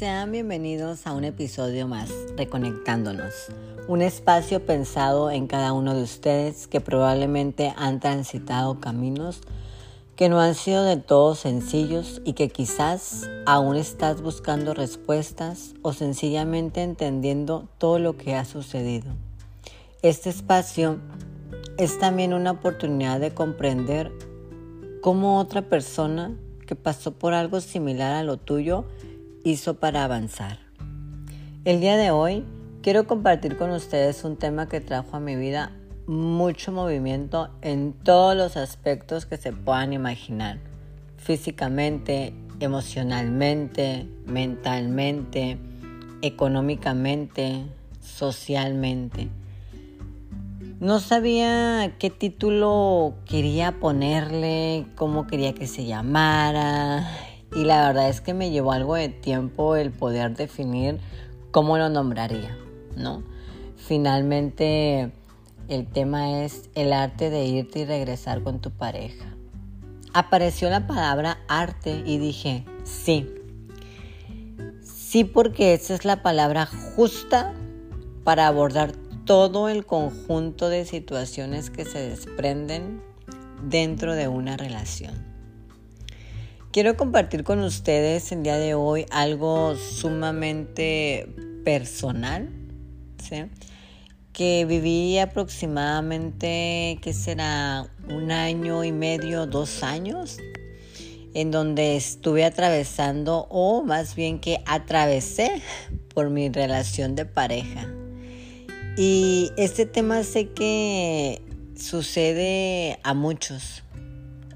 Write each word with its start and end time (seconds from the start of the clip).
Sean 0.00 0.32
bienvenidos 0.32 1.06
a 1.06 1.12
un 1.12 1.24
episodio 1.24 1.86
más, 1.86 2.10
Reconectándonos, 2.34 3.34
un 3.86 4.00
espacio 4.00 4.64
pensado 4.64 5.30
en 5.30 5.46
cada 5.46 5.74
uno 5.74 5.94
de 5.94 6.02
ustedes 6.02 6.66
que 6.66 6.80
probablemente 6.80 7.74
han 7.76 8.00
transitado 8.00 8.80
caminos 8.80 9.42
que 10.16 10.30
no 10.30 10.40
han 10.40 10.54
sido 10.54 10.84
de 10.84 10.96
todo 10.96 11.34
sencillos 11.34 12.22
y 12.24 12.32
que 12.32 12.48
quizás 12.48 13.28
aún 13.44 13.76
estás 13.76 14.22
buscando 14.22 14.72
respuestas 14.72 15.74
o 15.82 15.92
sencillamente 15.92 16.82
entendiendo 16.82 17.68
todo 17.76 17.98
lo 17.98 18.16
que 18.16 18.34
ha 18.34 18.46
sucedido. 18.46 19.12
Este 20.00 20.30
espacio 20.30 20.98
es 21.76 21.98
también 21.98 22.32
una 22.32 22.52
oportunidad 22.52 23.20
de 23.20 23.34
comprender 23.34 24.10
cómo 25.02 25.38
otra 25.38 25.60
persona 25.60 26.34
que 26.66 26.74
pasó 26.74 27.12
por 27.12 27.34
algo 27.34 27.60
similar 27.60 28.14
a 28.14 28.22
lo 28.22 28.38
tuyo 28.38 28.86
hizo 29.44 29.74
para 29.74 30.04
avanzar. 30.04 30.58
El 31.64 31.80
día 31.80 31.96
de 31.96 32.10
hoy 32.10 32.44
quiero 32.82 33.06
compartir 33.06 33.56
con 33.56 33.70
ustedes 33.70 34.24
un 34.24 34.36
tema 34.36 34.68
que 34.68 34.80
trajo 34.80 35.16
a 35.16 35.20
mi 35.20 35.36
vida 35.36 35.72
mucho 36.06 36.72
movimiento 36.72 37.50
en 37.62 37.92
todos 37.92 38.36
los 38.36 38.56
aspectos 38.56 39.26
que 39.26 39.36
se 39.36 39.52
puedan 39.52 39.92
imaginar. 39.92 40.58
Físicamente, 41.16 42.34
emocionalmente, 42.60 44.08
mentalmente, 44.26 45.58
económicamente, 46.22 47.64
socialmente. 48.00 49.28
No 50.80 50.98
sabía 50.98 51.94
qué 51.98 52.08
título 52.08 53.14
quería 53.26 53.78
ponerle, 53.78 54.86
cómo 54.96 55.26
quería 55.26 55.54
que 55.54 55.66
se 55.66 55.84
llamara 55.84 57.06
y 57.54 57.64
la 57.64 57.86
verdad 57.88 58.08
es 58.08 58.20
que 58.20 58.34
me 58.34 58.50
llevó 58.50 58.72
algo 58.72 58.94
de 58.94 59.08
tiempo 59.08 59.76
el 59.76 59.90
poder 59.90 60.36
definir 60.36 60.98
cómo 61.50 61.78
lo 61.78 61.88
nombraría, 61.88 62.56
¿no? 62.96 63.22
Finalmente 63.76 65.10
el 65.68 65.86
tema 65.86 66.42
es 66.42 66.68
el 66.74 66.92
arte 66.92 67.30
de 67.30 67.44
irte 67.44 67.80
y 67.80 67.84
regresar 67.84 68.42
con 68.42 68.60
tu 68.60 68.70
pareja. 68.70 69.34
Apareció 70.12 70.70
la 70.70 70.86
palabra 70.86 71.38
arte 71.48 72.02
y 72.04 72.18
dije, 72.18 72.64
sí. 72.84 73.28
Sí 74.82 75.24
porque 75.24 75.74
esa 75.74 75.94
es 75.94 76.04
la 76.04 76.22
palabra 76.22 76.66
justa 76.66 77.54
para 78.24 78.46
abordar 78.46 78.92
todo 79.24 79.68
el 79.68 79.86
conjunto 79.86 80.68
de 80.68 80.84
situaciones 80.84 81.70
que 81.70 81.84
se 81.84 82.00
desprenden 82.08 83.02
dentro 83.62 84.14
de 84.14 84.28
una 84.28 84.56
relación. 84.56 85.29
Quiero 86.72 86.96
compartir 86.96 87.42
con 87.42 87.58
ustedes 87.64 88.30
el 88.30 88.44
día 88.44 88.56
de 88.56 88.74
hoy 88.74 89.04
algo 89.10 89.74
sumamente 89.74 91.28
personal, 91.64 92.48
¿sí? 93.20 93.46
que 94.32 94.64
viví 94.66 95.18
aproximadamente, 95.18 97.00
¿qué 97.02 97.12
será? 97.12 97.90
Un 98.08 98.30
año 98.30 98.84
y 98.84 98.92
medio, 98.92 99.46
dos 99.46 99.82
años, 99.82 100.38
en 101.34 101.50
donde 101.50 101.96
estuve 101.96 102.44
atravesando, 102.44 103.48
o 103.50 103.82
más 103.82 104.14
bien 104.14 104.38
que 104.38 104.62
atravesé 104.64 105.62
por 106.14 106.30
mi 106.30 106.50
relación 106.50 107.16
de 107.16 107.24
pareja. 107.24 107.92
Y 108.96 109.50
este 109.56 109.86
tema 109.86 110.22
sé 110.22 110.50
que 110.50 111.42
sucede 111.74 113.00
a 113.02 113.12
muchos, 113.12 113.82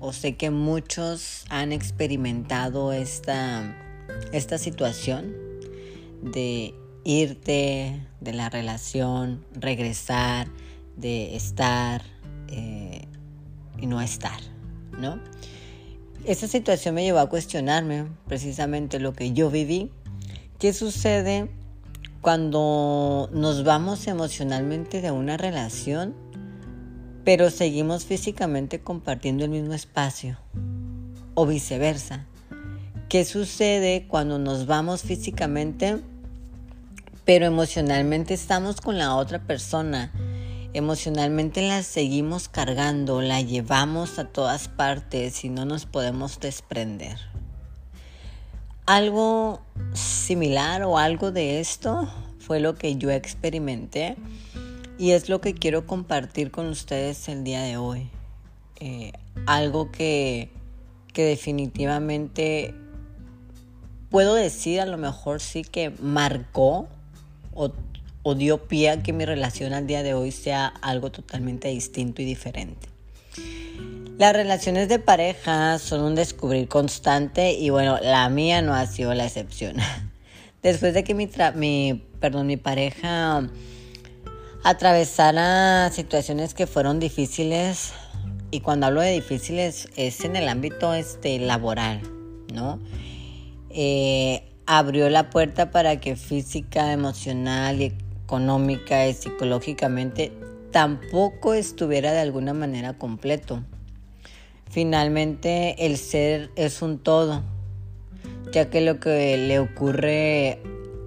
o 0.05 0.13
sé 0.13 0.37
que 0.37 0.51
muchos 0.51 1.47
han 1.49 1.73
experimentado 1.73 2.93
esta, 2.93 3.75
esta 4.33 4.59
situación 4.59 5.35
de 6.21 6.75
irte 7.05 8.07
de 8.21 8.33
la 8.35 8.51
relación, 8.51 9.47
regresar, 9.55 10.49
de 10.99 11.37
estar 11.37 12.03
eh, 12.49 13.07
y 13.79 13.87
no 13.87 14.03
estar, 14.03 14.39
¿no? 15.01 15.19
Esa 16.27 16.49
situación 16.49 16.95
me 16.97 17.05
llevó 17.05 17.21
a 17.21 17.31
cuestionarme 17.31 18.05
precisamente 18.29 19.01
lo 19.01 19.15
que 19.15 19.33
yo 19.33 19.51
viví. 19.51 19.91
¿Qué 20.59 20.75
sucede 20.75 21.49
cuando 22.21 23.31
nos 23.33 23.65
vamos 23.65 24.07
emocionalmente 24.07 25.01
de 25.01 25.11
una 25.11 25.39
relación, 25.39 26.15
pero 27.25 27.51
seguimos 27.51 28.05
físicamente 28.05 28.81
compartiendo 28.81 29.45
el 29.45 29.51
mismo 29.51 29.75
espacio? 29.75 30.39
O 31.35 31.47
viceversa. 31.47 32.27
¿Qué 33.09 33.25
sucede 33.25 34.07
cuando 34.09 34.39
nos 34.39 34.67
vamos 34.67 35.03
físicamente? 35.03 36.01
pero 37.25 37.47
emocionalmente 37.47 38.35
estamos 38.35 38.81
con 38.81 38.99
la 38.99 39.15
otra 39.17 39.41
persona. 39.41 40.13
Emocionalmente 40.75 41.63
la 41.63 41.83
seguimos 41.83 42.49
cargando, 42.49 43.21
la 43.23 43.41
llevamos 43.41 44.19
a 44.19 44.25
todas 44.25 44.69
partes 44.69 45.45
y 45.45 45.49
no 45.49 45.65
nos 45.65 45.87
podemos 45.87 46.41
desprender. 46.41 47.19
Algo 48.87 49.63
similar 49.95 50.83
o 50.83 50.99
algo 50.99 51.33
de 51.33 51.61
esto 51.61 52.09
fue 52.39 52.61
lo 52.61 52.75
que 52.75 52.97
yo 52.97 53.11
experimenté 53.11 54.17
y 55.05 55.13
es 55.13 55.29
lo 55.29 55.43
que 55.43 55.53
quiero 55.53 55.87
compartir 55.87 56.51
con 56.51 56.65
ustedes 56.65 57.29
el 57.29 57.45
día 57.45 57.61
de 57.61 57.77
hoy. 57.77 58.09
Eh, 58.81 59.13
algo 59.45 59.93
que, 59.93 60.49
que 61.13 61.25
definitivamente 61.25 62.75
puedo 64.09 64.35
decir 64.35 64.81
a 64.81 64.87
lo 64.87 64.97
mejor 64.97 65.43
sí 65.43 65.63
que 65.63 65.91
marcó 66.01 66.89
o, 67.53 68.35
dio 68.35 68.67
pie 68.67 68.89
a 68.89 69.03
que 69.03 69.13
mi 69.13 69.27
relación 69.27 69.75
al 69.75 69.87
día 69.87 70.03
de 70.03 70.15
hoy 70.15 70.33
sea 70.33 70.69
algo 70.81 71.13
totalmente 71.13 71.69
distinto 71.69 72.23
y 72.23 72.25
diferente. 72.25 72.89
Las 74.17 74.33
relaciones 74.33 74.89
de 74.89 75.01
pareja 75.01 75.79
son 75.81 76.01
un 76.01 76.15
descubrir 76.15 76.67
constante 76.67 77.53
y 77.53 77.69
bueno, 77.69 77.99
la 78.01 78.27
mía 78.31 78.63
no 78.63 78.73
ha 78.73 78.87
sido 78.87 79.13
la 79.13 79.27
excepción. 79.27 79.77
Después 80.63 80.95
de 80.95 81.05
que 81.05 81.13
mi, 81.13 81.29
mi, 81.57 82.07
perdón, 82.21 82.47
mi 82.47 82.57
pareja 82.57 83.51
atravesara 84.65 85.91
situaciones 85.93 86.55
que 86.55 86.67
fueron 86.67 86.99
difíciles, 86.99 87.93
y 88.51 88.61
cuando 88.61 88.87
hablo 88.87 89.03
de 89.03 89.13
difíciles 89.13 89.89
es 89.97 90.25
en 90.25 90.37
el 90.37 90.49
ámbito 90.49 90.95
este, 90.95 91.39
laboral, 91.39 92.01
¿no? 92.53 92.81
Eh, 93.69 94.43
abrió 94.67 95.11
la 95.11 95.29
puerta 95.29 95.71
para 95.71 96.01
que 96.01 96.17
física, 96.17 96.93
emocional 96.93 97.83
y 97.83 97.93
económica 98.25 99.07
y 99.07 99.13
psicológicamente 99.13 100.33
tampoco 100.71 101.53
estuviera 101.53 102.13
de 102.13 102.21
alguna 102.21 102.55
manera 102.55 102.95
completo. 102.95 103.63
Finalmente 104.71 105.85
el 105.85 105.99
ser 105.99 106.51
es 106.57 106.81
un 106.81 106.99
todo, 106.99 107.43
ya 108.51 108.71
que 108.71 108.81
lo 108.81 108.99
que 108.99 109.37
le 109.37 109.59
ocurre 109.59 110.59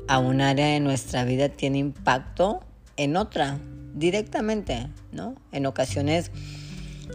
a 0.07 0.19
un 0.19 0.41
área 0.41 0.68
de 0.68 0.79
nuestra 0.79 1.24
vida 1.24 1.50
tiene 1.50 1.79
impacto 1.79 2.62
en 2.97 3.16
otra 3.16 3.59
directamente, 3.94 4.88
¿no? 5.12 5.35
En 5.52 5.66
ocasiones 5.66 6.31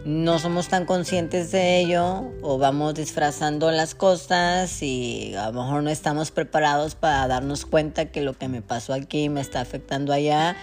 no 0.05 0.39
somos 0.39 0.67
tan 0.67 0.85
conscientes 0.85 1.51
de 1.51 1.79
ello 1.79 2.31
o 2.41 2.57
vamos 2.57 2.95
disfrazando 2.95 3.71
las 3.71 3.95
cosas 3.95 4.81
y 4.81 5.33
a 5.35 5.51
lo 5.51 5.63
mejor 5.63 5.83
no 5.83 5.89
estamos 5.89 6.31
preparados 6.31 6.95
para 6.95 7.25
darnos 7.27 7.65
cuenta 7.65 8.11
que 8.11 8.21
lo 8.21 8.33
que 8.33 8.47
me 8.47 8.61
pasó 8.61 8.93
aquí 8.93 9.29
me 9.29 9.39
está 9.39 9.61
afectando 9.61 10.11
allá 10.11 10.57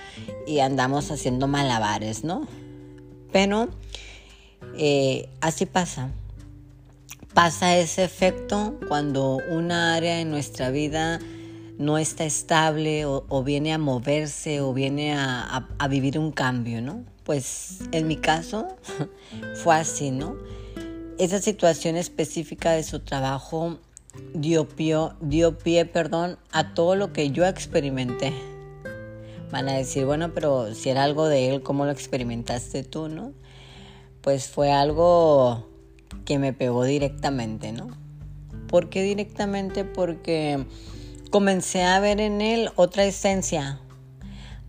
y 0.46 0.58
andamos 0.58 1.10
haciendo 1.10 1.46
malabares, 1.46 2.24
¿no? 2.24 2.46
Pero 3.32 3.68
eh, 4.76 5.28
así 5.40 5.64
pasa. 5.64 6.10
Pasa 7.32 7.76
ese 7.76 8.02
efecto 8.02 8.78
cuando 8.88 9.38
una 9.50 9.94
área 9.94 10.16
de 10.16 10.24
nuestra 10.24 10.70
vida 10.70 11.20
no 11.80 11.98
está 11.98 12.24
estable 12.24 13.04
o, 13.06 13.42
viene 13.42 13.72
a 13.72 13.78
moverse 13.78 14.60
o 14.60 14.72
viene 14.72 15.14
a, 15.14 15.68
a 15.78 15.88
vivir 15.88 16.16
un 16.16 16.30
cambio, 16.30 16.80
¿no? 16.80 17.04
pues 17.30 17.78
en 17.92 18.08
mi 18.08 18.16
caso 18.16 18.66
fue 19.62 19.76
así, 19.76 20.10
¿no? 20.10 20.36
Esa 21.16 21.38
situación 21.38 21.94
específica 21.94 22.72
de 22.72 22.82
su 22.82 22.98
trabajo 22.98 23.78
dio 24.34 24.68
pie, 24.68 24.96
dio 25.20 25.56
pie 25.56 25.84
perdón, 25.84 26.38
a 26.50 26.74
todo 26.74 26.96
lo 26.96 27.12
que 27.12 27.30
yo 27.30 27.46
experimenté. 27.46 28.32
Van 29.52 29.68
a 29.68 29.74
decir, 29.74 30.06
bueno, 30.06 30.32
pero 30.34 30.74
si 30.74 30.88
era 30.88 31.04
algo 31.04 31.28
de 31.28 31.50
él, 31.50 31.62
¿cómo 31.62 31.84
lo 31.84 31.92
experimentaste 31.92 32.82
tú, 32.82 33.08
no? 33.08 33.32
Pues 34.22 34.48
fue 34.48 34.72
algo 34.72 35.68
que 36.24 36.40
me 36.40 36.52
pegó 36.52 36.82
directamente, 36.82 37.70
¿no? 37.70 37.96
¿Por 38.66 38.88
qué 38.88 39.04
directamente? 39.04 39.84
Porque 39.84 40.66
comencé 41.30 41.84
a 41.84 42.00
ver 42.00 42.20
en 42.20 42.40
él 42.40 42.70
otra 42.76 43.04
esencia, 43.04 43.80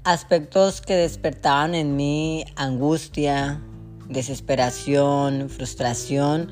aspectos 0.03 0.81
que 0.81 0.95
despertaban 0.95 1.75
en 1.75 1.95
mí 1.95 2.45
angustia, 2.55 3.61
desesperación, 4.07 5.49
frustración, 5.49 6.51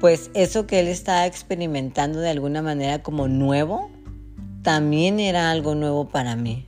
pues 0.00 0.30
eso 0.34 0.66
que 0.66 0.80
él 0.80 0.88
estaba 0.88 1.26
experimentando 1.26 2.20
de 2.20 2.30
alguna 2.30 2.62
manera 2.62 3.02
como 3.02 3.28
nuevo, 3.28 3.90
también 4.62 5.20
era 5.20 5.50
algo 5.50 5.74
nuevo 5.74 6.08
para 6.08 6.36
mí. 6.36 6.66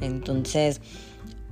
Entonces, 0.00 0.80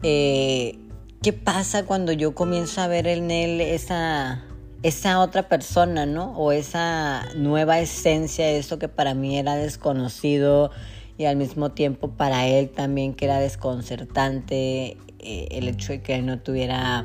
eh, 0.02 0.78
¿qué 1.22 1.32
pasa 1.32 1.84
cuando 1.84 2.12
yo 2.12 2.34
comienzo 2.34 2.80
a 2.80 2.86
ver 2.86 3.06
en 3.06 3.30
él 3.30 3.60
esa, 3.60 4.44
esa 4.82 5.20
otra 5.20 5.48
persona, 5.48 6.06
¿no? 6.06 6.32
O 6.32 6.52
esa 6.52 7.26
nueva 7.36 7.80
esencia, 7.80 8.50
eso 8.50 8.78
que 8.78 8.88
para 8.88 9.14
mí 9.14 9.38
era 9.38 9.56
desconocido 9.56 10.70
y 11.18 11.26
al 11.26 11.36
mismo 11.36 11.70
tiempo 11.72 12.08
para 12.08 12.46
él 12.46 12.70
también 12.70 13.12
que 13.12 13.26
era 13.26 13.38
desconcertante 13.40 14.96
eh, 15.18 15.48
el 15.50 15.68
hecho 15.68 15.92
de 15.92 16.00
que 16.00 16.14
él 16.14 16.24
no 16.24 16.38
tuviera 16.38 17.04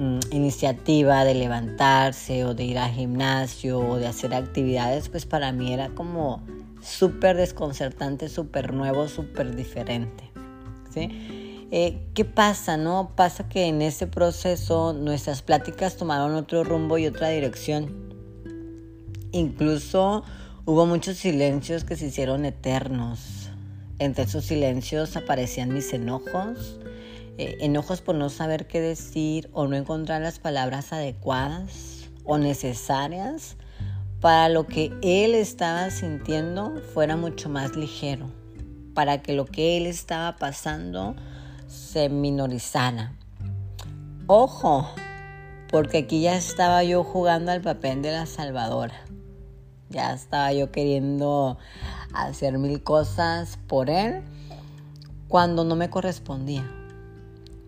mm, 0.00 0.18
iniciativa 0.32 1.24
de 1.24 1.34
levantarse 1.34 2.44
o 2.44 2.54
de 2.54 2.64
ir 2.64 2.78
al 2.78 2.90
gimnasio 2.90 3.78
o 3.78 3.96
de 3.96 4.08
hacer 4.08 4.34
actividades, 4.34 5.08
pues 5.08 5.24
para 5.24 5.52
mí 5.52 5.72
era 5.72 5.90
como 5.90 6.42
súper 6.82 7.36
desconcertante, 7.36 8.28
súper 8.28 8.72
nuevo, 8.72 9.06
súper 9.06 9.54
diferente. 9.54 10.24
¿sí? 10.90 11.47
Eh, 11.70 12.00
¿Qué 12.14 12.24
pasa? 12.24 12.78
No? 12.78 13.12
Pasa 13.14 13.48
que 13.48 13.66
en 13.66 13.82
ese 13.82 14.06
proceso 14.06 14.94
nuestras 14.94 15.42
pláticas 15.42 15.96
tomaron 15.96 16.34
otro 16.34 16.64
rumbo 16.64 16.96
y 16.96 17.06
otra 17.06 17.28
dirección. 17.28 18.08
Incluso 19.32 20.24
hubo 20.64 20.86
muchos 20.86 21.18
silencios 21.18 21.84
que 21.84 21.96
se 21.96 22.06
hicieron 22.06 22.46
eternos. 22.46 23.50
Entre 23.98 24.24
esos 24.24 24.46
silencios 24.46 25.16
aparecían 25.16 25.74
mis 25.74 25.92
enojos, 25.92 26.80
eh, 27.36 27.58
enojos 27.60 28.00
por 28.00 28.14
no 28.14 28.30
saber 28.30 28.66
qué 28.66 28.80
decir 28.80 29.50
o 29.52 29.66
no 29.66 29.76
encontrar 29.76 30.22
las 30.22 30.38
palabras 30.38 30.94
adecuadas 30.94 32.08
o 32.24 32.38
necesarias 32.38 33.56
para 34.20 34.48
lo 34.48 34.66
que 34.66 34.92
él 35.02 35.34
estaba 35.34 35.90
sintiendo 35.90 36.80
fuera 36.94 37.16
mucho 37.16 37.50
más 37.50 37.76
ligero, 37.76 38.30
para 38.94 39.20
que 39.20 39.34
lo 39.34 39.44
que 39.44 39.76
él 39.76 39.86
estaba 39.86 40.36
pasando 40.36 41.14
se 41.68 42.08
minorizara. 42.08 43.12
Ojo, 44.26 44.88
porque 45.70 45.98
aquí 45.98 46.22
ya 46.22 46.36
estaba 46.36 46.82
yo 46.82 47.04
jugando 47.04 47.52
al 47.52 47.60
papel 47.60 48.02
de 48.02 48.12
la 48.12 48.26
salvadora. 48.26 48.94
Ya 49.90 50.12
estaba 50.12 50.52
yo 50.52 50.72
queriendo 50.72 51.58
hacer 52.12 52.58
mil 52.58 52.82
cosas 52.82 53.58
por 53.68 53.90
él 53.90 54.22
cuando 55.28 55.64
no 55.64 55.76
me 55.76 55.90
correspondía. 55.90 56.68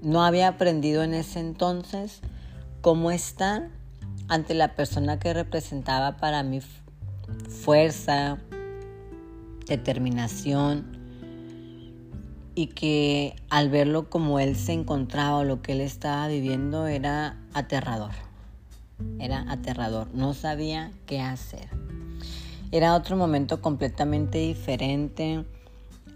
No 0.03 0.25
había 0.25 0.49
aprendido 0.49 1.03
en 1.03 1.15
ese 1.15 1.41
entonces 1.41 2.21
cómo 2.81 3.11
estar 3.11 3.69
ante 4.29 4.55
la 4.55 4.75
persona 4.75 5.19
que 5.19 5.35
representaba 5.35 6.17
para 6.17 6.43
mí 6.43 6.61
fuerza, 7.49 8.39
determinación 9.67 11.00
y 12.55 12.69
que 12.69 13.37
al 13.49 13.71
verlo 13.71 14.11
como 14.11 14.39
él 14.41 14.57
se 14.57 14.73
encontraba 14.73 15.45
lo 15.45 15.63
que 15.63 15.73
él 15.73 15.81
estaba 15.81 16.29
viviendo 16.29 16.87
era 16.87 17.37
aterrador. 17.55 18.13
Era 19.19 19.51
aterrador, 19.51 20.09
no 20.15 20.35
sabía 20.35 20.91
qué 21.07 21.21
hacer. 21.21 21.69
Era 22.73 22.95
otro 22.95 23.17
momento 23.17 23.61
completamente 23.61 24.39
diferente 24.39 25.45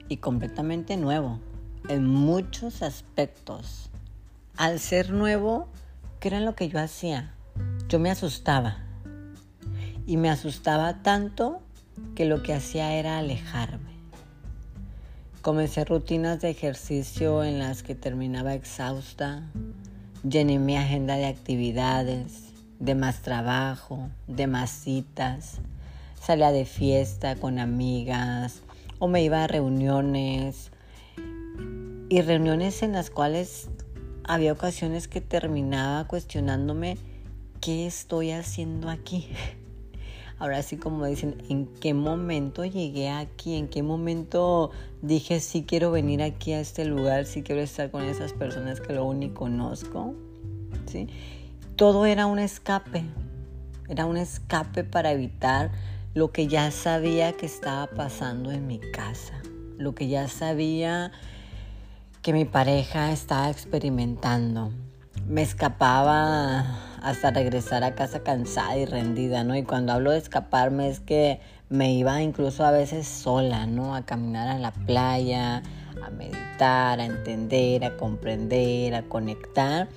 y 0.09 0.19
completamente 0.19 0.97
nuevo 0.97 1.41
en 1.89 2.07
muchos 2.07 2.83
aspectos. 2.83 3.91
Al 4.57 4.79
ser 4.81 5.11
nuevo, 5.11 5.69
¿qué 6.21 6.29
era 6.29 6.41
lo 6.41 6.55
que 6.55 6.69
yo 6.69 6.79
hacía? 6.79 7.35
Yo 7.89 7.99
me 7.99 8.11
asustaba. 8.11 8.79
Y 10.07 10.17
me 10.17 10.31
asustaba 10.31 11.03
tanto 11.03 11.61
que 12.15 12.25
lo 12.25 12.43
que 12.43 12.55
hacía 12.55 12.95
era 12.95 13.19
alejarme. 13.19 13.94
Comencé 15.45 15.85
rutinas 15.85 16.41
de 16.41 16.49
ejercicio 16.49 17.45
en 17.45 17.59
las 17.59 17.83
que 17.83 17.95
terminaba 17.95 18.55
exhausta. 18.55 19.43
Llené 20.27 20.59
mi 20.59 20.75
agenda 20.75 21.17
de 21.17 21.27
actividades, 21.27 22.55
de 22.79 22.95
más 22.95 23.21
trabajo, 23.21 24.09
de 24.27 24.47
más 24.47 24.71
citas. 24.71 25.59
Salía 26.19 26.51
de 26.51 26.65
fiesta 26.65 27.37
con 27.37 27.59
amigas 27.59 28.63
o 28.99 29.07
me 29.07 29.23
iba 29.23 29.45
a 29.45 29.47
reuniones. 29.47 30.71
Y 32.09 32.23
reuniones 32.23 32.83
en 32.83 32.93
las 32.93 33.11
cuales 33.11 33.69
había 34.27 34.51
ocasiones 34.51 35.09
que 35.09 35.21
terminaba 35.21 36.07
cuestionándome 36.09 36.97
¿qué 37.61 37.87
estoy 37.87 38.31
haciendo 38.31 38.89
aquí? 38.89 39.29
Ahora 40.39 40.63
sí 40.63 40.77
como 40.77 41.07
dicen, 41.07 41.43
¿en 41.49 41.67
qué 41.67 41.95
momento 41.95 42.65
llegué 42.65 43.09
aquí? 43.11 43.57
¿En 43.57 43.69
qué 43.69 43.83
momento 43.83 44.71
dije, 45.01 45.41
sí 45.41 45.65
quiero 45.67 45.91
venir 45.91 46.23
aquí 46.23 46.53
a 46.53 46.61
este 46.61 46.85
lugar, 46.85 47.25
sí 47.25 47.43
quiero 47.43 47.61
estar 47.61 47.91
con 47.91 48.03
esas 48.03 48.33
personas 48.33 48.81
que 48.81 48.93
lo 48.93 49.05
único 49.05 49.41
conozco? 49.41 50.15
¿Sí? 50.87 51.09
Todo 51.77 52.05
era 52.05 52.27
un 52.27 52.39
escape, 52.39 53.05
era 53.89 54.07
un 54.07 54.17
escape 54.17 54.85
para 54.85 55.13
evitar 55.13 55.71
lo 56.15 56.31
que 56.31 56.47
ya 56.47 56.71
sabía 56.71 57.33
que 57.33 57.47
estaba 57.47 57.89
pasando 57.89 58.51
en 58.53 58.67
mi 58.67 58.79
casa, 58.79 59.41
lo 59.79 59.95
que 59.95 60.09
ya 60.09 60.29
sabía 60.29 61.13
que 62.23 62.33
mi 62.33 62.45
pareja 62.45 63.13
estaba 63.13 63.51
experimentando. 63.51 64.71
Me 65.27 65.43
escapaba 65.43 66.94
hasta 67.05 67.31
regresar 67.31 67.85
a 67.85 67.95
casa 67.95 68.21
cansada 68.21 68.79
y 68.79 68.87
rendida, 68.87 69.45
¿no? 69.45 69.55
Y 69.55 69.63
cuando 69.63 69.93
hablo 69.93 70.13
de 70.13 70.19
escaparme 70.19 70.89
es 70.89 71.01
que 71.01 71.39
me 71.69 71.93
iba 71.93 72.23
incluso 72.23 72.65
a 72.65 72.71
veces 72.71 73.07
sola, 73.07 73.67
¿no? 73.67 73.95
A 73.95 74.07
caminar 74.07 74.49
a 74.49 74.59
la 74.59 74.73
playa, 74.73 75.63
a 76.03 76.11
meditar, 76.11 77.01
a 77.01 77.05
entender, 77.05 77.85
a 77.85 77.99
comprender, 77.99 78.95
a 78.95 79.03
conectar, 79.03 79.89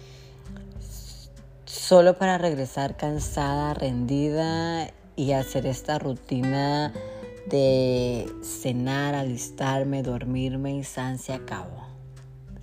solo 1.64 2.18
para 2.18 2.38
regresar 2.38 2.98
cansada, 2.98 3.74
rendida 3.74 4.90
y 5.16 5.32
hacer 5.32 5.66
esta 5.66 6.00
rutina 6.00 6.92
de 7.50 8.30
cenar, 8.44 9.16
alistarme, 9.16 10.04
dormirme 10.04 10.76
y 10.76 10.84
san 10.84 11.20
se 11.20 11.32
acabó. 11.32 11.88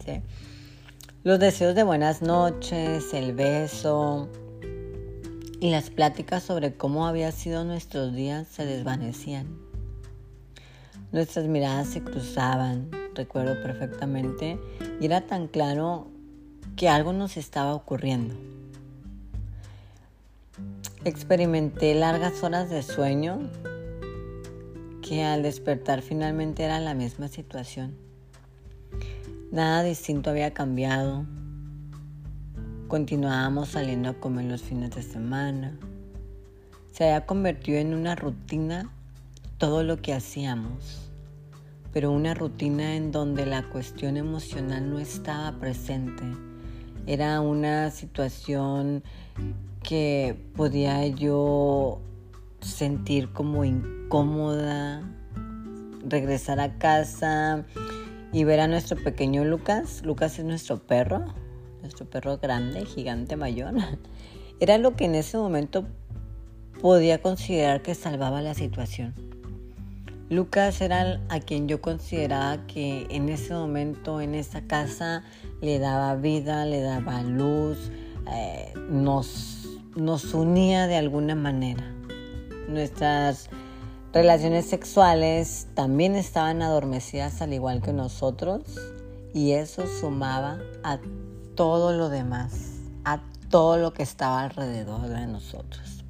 ¿sí? 0.05 0.21
Los 1.25 1.39
deseos 1.39 1.75
de 1.75 1.85
buenas 1.85 2.21
noches, 2.21 3.15
el 3.15 3.33
beso 3.33 4.29
y 5.59 5.71
las 5.71 5.89
pláticas 5.89 6.43
sobre 6.43 6.75
cómo 6.75 7.07
había 7.07 7.33
sido 7.33 7.65
nuestros 7.65 8.13
días 8.13 8.47
se 8.47 8.67
desvanecían. 8.67 9.47
Nuestras 11.13 11.47
miradas 11.47 11.89
se 11.89 12.05
cruzaban, 12.05 12.91
recuerdo 13.15 13.55
perfectamente, 13.63 14.61
y 15.01 15.07
era 15.07 15.23
tan 15.23 15.49
claro 15.49 16.09
que 16.77 16.91
algo 16.91 17.15
nos 17.15 17.39
estaba 17.39 17.73
ocurriendo. 17.73 18.35
Experimenté 21.07 21.95
largas 21.95 22.43
horas 22.43 22.69
de 22.69 22.83
sueño 22.83 23.51
que 25.01 25.25
al 25.25 25.43
despertar 25.43 26.03
finalmente 26.03 26.65
era 26.65 26.81
la 26.81 26.93
misma 26.93 27.29
situación. 27.29 28.04
Nada 29.55 29.85
distinto 29.85 30.31
había 30.31 30.53
cambiado. 30.53 31.27
Continuábamos 32.89 33.69
saliendo 33.69 34.09
a 34.09 34.15
comer 34.15 34.47
los 34.47 34.63
fines 34.63 34.91
de 34.91 35.03
semana. 35.05 35.79
Se 36.91 37.05
había 37.05 37.25
convertido 37.25 37.79
en 37.79 37.95
una 37.95 38.17
rutina 38.17 38.91
todo 39.57 39.85
lo 39.85 40.03
que 40.03 40.13
hacíamos, 40.13 41.09
pero 41.93 42.11
una 42.11 42.35
rutina 42.35 42.97
en 42.97 43.13
donde 43.13 43.47
la 43.47 43.63
cuestión 43.69 44.17
emocional 44.17 44.91
no 44.91 44.99
estaba 44.99 45.53
presente. 45.61 46.25
Era 47.07 47.41
una 47.41 47.93
situación 47.93 49.05
que 49.85 50.37
podía 50.57 51.07
yo 51.07 52.01
sentir 52.61 53.33
como 53.33 53.65
incómoda, 53.65 55.01
regresar 56.09 56.59
a 56.59 56.77
casa 56.77 57.65
y 58.35 58.43
ver 58.43 58.59
a 58.59 58.67
nuestro 58.67 58.97
pequeño 58.97 59.45
Lucas. 59.45 60.03
Lucas 60.05 60.41
es 60.41 60.45
nuestro 60.45 60.79
perro, 60.85 61.25
nuestro 61.83 62.05
perro 62.05 62.39
grande, 62.39 62.85
gigante, 62.85 63.37
mayor. 63.37 63.75
Era 64.61 64.77
lo 64.77 64.97
que 64.97 65.05
en 65.05 65.15
ese 65.15 65.39
momento 65.39 65.87
podía 66.83 67.23
considerar 67.23 67.81
que 67.81 67.95
salvaba 67.95 68.43
la 68.43 68.55
situación. 68.55 69.15
Lucas 70.31 70.81
era 70.81 71.21
a 71.29 71.39
quien 71.39 71.69
yo 71.69 71.81
consideraba 71.81 72.67
que 72.67 73.07
en 73.11 73.29
ese 73.29 73.53
momento, 73.53 74.21
en 74.21 74.35
esa 74.35 74.63
casa, 74.63 75.23
le 75.61 75.79
daba 75.79 76.17
vida, 76.17 76.65
le 76.65 76.81
daba 76.81 77.23
luz, 77.23 77.93
eh, 78.33 78.73
nos, 78.89 79.69
nos 79.95 80.33
unía 80.35 80.87
de 80.87 80.97
alguna 80.97 81.35
manera. 81.35 81.85
Nuestras 82.69 83.51
relaciones 84.15 84.67
sexuales 84.67 85.67
también 85.75 86.15
estaban 86.15 86.63
adormecidas 86.63 87.43
al 87.43 87.53
igual 87.53 87.83
que 87.83 87.93
nosotros 87.93 88.63
y 89.35 89.53
eso 89.53 89.89
sumaba 89.89 90.61
a 90.85 91.01
todo 91.57 91.93
lo 91.93 92.09
demás, 92.09 92.79
a 93.05 93.21
todo 93.51 93.77
lo 93.77 93.93
que 93.93 94.05
estaba 94.05 94.43
alrededor 94.43 95.09
de 95.09 95.27
nosotros. 95.27 96.05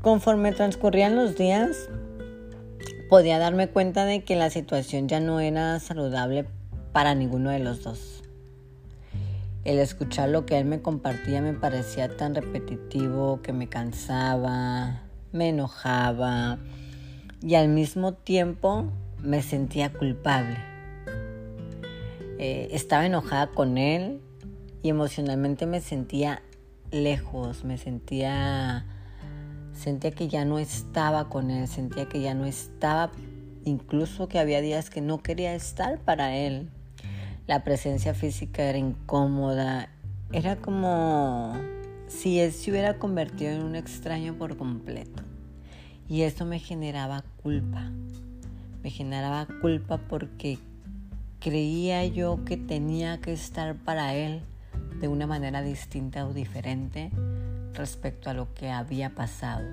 Conforme 0.00 0.52
transcurrían 0.52 1.16
los 1.16 1.36
días, 1.36 1.90
podía 3.10 3.38
darme 3.38 3.68
cuenta 3.68 4.06
de 4.06 4.24
que 4.24 4.34
la 4.34 4.48
situación 4.48 5.08
ya 5.08 5.20
no 5.20 5.38
era 5.38 5.78
saludable 5.80 6.46
para 6.92 7.14
ninguno 7.14 7.50
de 7.50 7.58
los 7.58 7.82
dos. 7.82 8.22
El 9.64 9.78
escuchar 9.78 10.30
lo 10.30 10.46
que 10.46 10.58
él 10.58 10.64
me 10.64 10.80
compartía 10.80 11.42
me 11.42 11.52
parecía 11.52 12.16
tan 12.16 12.34
repetitivo 12.34 13.40
que 13.42 13.52
me 13.52 13.68
cansaba, 13.68 15.02
me 15.32 15.48
enojaba 15.48 16.58
y 17.40 17.54
al 17.54 17.68
mismo 17.68 18.14
tiempo 18.14 18.86
me 19.18 19.42
sentía 19.42 19.92
culpable. 19.92 20.58
Eh, 22.38 22.68
estaba 22.72 23.06
enojada 23.06 23.48
con 23.48 23.78
él 23.78 24.20
y 24.82 24.88
emocionalmente 24.88 25.66
me 25.66 25.80
sentía 25.80 26.42
lejos, 26.90 27.64
me 27.64 27.78
sentía 27.78 28.84
sentía 29.72 30.10
que 30.10 30.28
ya 30.28 30.44
no 30.44 30.58
estaba 30.58 31.28
con 31.28 31.50
él, 31.50 31.66
sentía 31.66 32.08
que 32.08 32.20
ya 32.20 32.34
no 32.34 32.44
estaba, 32.44 33.10
incluso 33.64 34.28
que 34.28 34.38
había 34.38 34.60
días 34.60 34.90
que 34.90 35.00
no 35.00 35.22
quería 35.22 35.54
estar 35.54 35.98
para 35.98 36.36
él. 36.36 36.70
La 37.46 37.64
presencia 37.64 38.14
física 38.14 38.62
era 38.62 38.78
incómoda, 38.78 39.88
era 40.32 40.56
como 40.56 41.54
si 42.12 42.38
él 42.38 42.52
se 42.52 42.70
hubiera 42.70 42.98
convertido 42.98 43.52
en 43.52 43.62
un 43.62 43.74
extraño 43.74 44.34
por 44.34 44.56
completo. 44.56 45.22
Y 46.08 46.22
eso 46.22 46.44
me 46.44 46.58
generaba 46.58 47.24
culpa. 47.42 47.90
Me 48.82 48.90
generaba 48.90 49.46
culpa 49.60 49.98
porque 49.98 50.58
creía 51.40 52.04
yo 52.06 52.44
que 52.44 52.56
tenía 52.56 53.20
que 53.20 53.32
estar 53.32 53.76
para 53.76 54.14
él 54.14 54.42
de 55.00 55.08
una 55.08 55.26
manera 55.26 55.62
distinta 55.62 56.26
o 56.26 56.34
diferente 56.34 57.10
respecto 57.72 58.28
a 58.30 58.34
lo 58.34 58.52
que 58.54 58.70
había 58.70 59.14
pasado. 59.14 59.66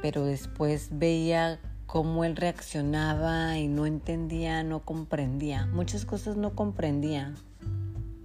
Pero 0.00 0.24
después 0.24 0.90
veía 0.92 1.58
cómo 1.86 2.24
él 2.24 2.36
reaccionaba 2.36 3.58
y 3.58 3.68
no 3.68 3.84
entendía, 3.84 4.62
no 4.62 4.80
comprendía. 4.80 5.66
Muchas 5.66 6.04
cosas 6.04 6.36
no 6.36 6.54
comprendía. 6.54 7.34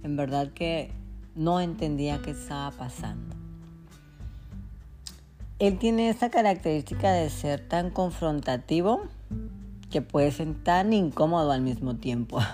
En 0.02 0.16
verdad 0.16 0.52
que 0.52 0.92
no 1.34 1.60
entendía 1.60 2.20
qué 2.22 2.30
estaba 2.32 2.70
pasando. 2.70 3.36
Él 5.58 5.78
tiene 5.78 6.08
esa 6.08 6.30
característica 6.30 7.12
de 7.12 7.28
ser 7.28 7.68
tan 7.68 7.90
confrontativo 7.90 9.02
que 9.90 10.02
puede 10.02 10.30
ser 10.32 10.54
tan 10.62 10.92
incómodo 10.92 11.52
al 11.52 11.62
mismo 11.62 11.96
tiempo. 11.96 12.40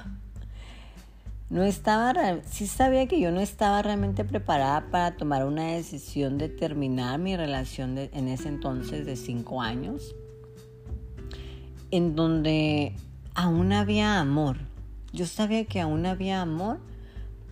No 1.49 1.63
estaba, 1.63 2.43
sí 2.51 2.67
sabía 2.67 3.07
que 3.07 3.21
yo 3.21 3.31
no 3.31 3.39
estaba 3.39 3.81
realmente 3.81 4.25
preparada 4.25 4.91
para 4.91 5.17
tomar 5.17 5.47
una 5.47 5.75
decisión 5.75 6.39
de 6.39 6.49
terminar 6.49 7.21
mi 7.21 7.37
relación 7.37 7.97
en 7.99 8.27
ese 8.27 8.49
entonces 8.49 9.07
de 9.07 9.15
cinco 9.15 9.63
años 9.63 10.17
en 11.91 12.17
donde 12.17 12.95
aún 13.35 13.73
había 13.73 14.21
amor. 14.21 14.59
Yo 15.13 15.27
sabía 15.27 15.65
que 15.65 15.81
aún 15.81 16.07
había 16.07 16.43
amor, 16.43 16.79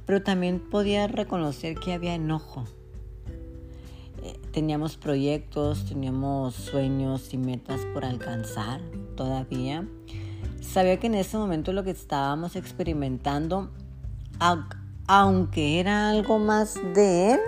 pero 0.07 0.23
también 0.23 0.61
podía 0.61 1.07
reconocer 1.07 1.79
que 1.79 1.93
había 1.93 2.15
enojo. 2.15 2.65
Eh, 4.23 4.39
teníamos 4.53 4.97
proyectos, 4.97 5.85
teníamos 5.87 6.55
sueños 6.55 7.33
y 7.33 7.39
metas 7.39 7.81
por 7.93 8.05
alcanzar 8.05 8.81
todavía. 9.17 9.87
Sabía 10.61 10.99
que 10.99 11.07
en 11.07 11.15
ese 11.15 11.37
momento 11.37 11.73
lo 11.73 11.85
que 11.85 11.91
estábamos 11.91 12.57
experimentando, 12.57 13.71
aunque 15.07 15.81
era 15.81 16.11
algo 16.11 16.39
más 16.39 16.75
de 16.95 17.35
él, 17.35 17.41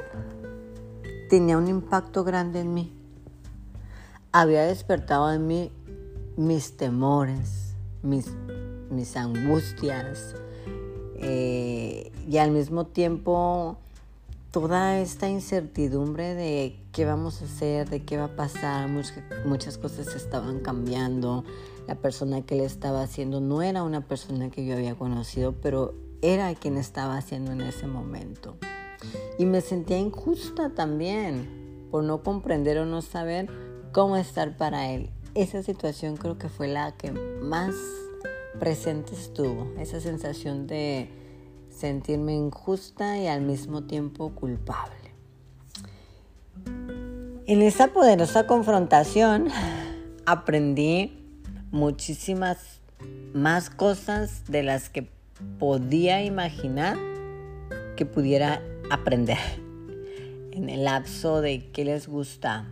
tenía 1.29 1.57
un 1.59 1.69
impacto 1.69 2.25
grande 2.25 2.61
en 2.61 2.75
mí. 2.75 2.93
Había 4.33 4.65
despertado 4.65 5.33
en 5.33 5.47
mí 5.47 5.73
mis 6.37 6.77
temores, 6.77 7.75
mis, 8.03 8.31
mis 8.91 9.17
angustias 9.17 10.35
eh, 11.21 12.13
y 12.29 12.39
al 12.39 12.51
mismo 12.51 12.87
tiempo 12.87 13.77
toda 14.51 14.99
esta 15.01 15.29
incertidumbre 15.29 16.35
de 16.35 16.79
qué 16.93 17.05
vamos 17.05 17.43
a 17.43 17.45
hacer, 17.45 17.91
de 17.91 18.05
qué 18.05 18.17
va 18.17 18.25
a 18.25 18.37
pasar, 18.37 18.89
muchas, 19.45 19.79
cosas 19.79 20.15
estaban 20.15 20.61
cambiando, 20.61 21.45
la 21.87 21.95
persona 21.95 22.43
que 22.43 22.57
le 22.57 22.65
estaba 22.65 23.03
haciendo 23.03 23.41
no 23.41 23.63
era 23.63 23.83
una 23.83 24.01
persona 24.01 24.51
que 24.51 24.65
yo 24.65 24.75
había 24.75 24.95
conocido, 24.95 25.53
pero 25.61 25.95
era 26.23 26.55
quien 26.55 26.79
estaba 26.79 27.17
haciendo 27.17 27.53
en 27.53 27.61
ese 27.61 27.87
momento. 27.87 28.57
Y 29.39 29.45
me 29.45 29.61
sentía 29.61 29.99
injusta 29.99 30.71
también 30.75 31.89
por 31.91 32.03
no 32.03 32.23
comprender 32.23 32.79
o 32.79 32.87
no 32.87 33.03
saber 33.03 33.49
cómo 33.93 34.17
estar 34.17 34.57
para 34.57 34.91
él 34.91 35.11
esa 35.37 35.63
situación 35.63 36.17
creo 36.17 36.39
que 36.39 36.49
fue 36.49 36.67
la 36.67 36.93
que 36.93 37.13
más 37.13 37.75
presente 38.59 39.15
estuvo, 39.15 39.73
esa 39.79 40.01
sensación 40.01 40.67
de 40.67 41.09
sentirme 41.71 42.35
injusta 42.35 43.19
y 43.19 43.27
al 43.27 43.43
mismo 43.43 43.85
tiempo 43.85 44.31
culpable. 44.35 44.97
En 47.47 47.63
esa 47.63 47.89
poderosa 47.89 48.47
confrontación 48.47 49.49
aprendí 50.25 51.25
muchísimas 51.71 52.81
más 53.35 53.71
cosas 53.71 54.45
de 54.49 54.63
las 54.63 54.89
que 54.89 55.09
podía 55.59 56.25
imaginar 56.25 56.97
que 57.97 58.07
pudiera 58.07 58.63
aprender 58.91 59.39
en 60.53 60.69
el 60.71 60.85
lapso 60.85 61.41
de 61.41 61.71
qué 61.71 61.85
les 61.85 62.09
gusta 62.09 62.67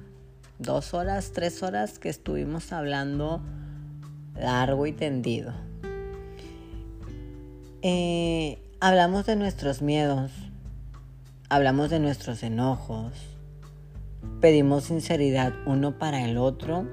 dos 0.59 0.95
horas, 0.95 1.33
tres 1.33 1.63
horas 1.63 1.99
que 1.99 2.09
estuvimos 2.09 2.73
hablando 2.73 3.43
largo 4.35 4.87
y 4.87 4.93
tendido. 4.93 5.53
Eh, 7.87 8.63
hablamos 8.81 9.27
de 9.27 9.37
nuestros 9.37 9.83
miedos, 9.83 10.33
hablamos 11.51 11.91
de 11.91 12.01
nuestros 12.01 12.43
enojos, 12.43 13.13
pedimos 14.41 14.85
sinceridad 14.85 15.53
uno 15.67 15.99
para 15.99 16.25
el 16.25 16.39
otro, 16.39 16.89